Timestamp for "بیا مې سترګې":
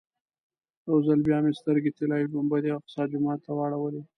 1.27-1.91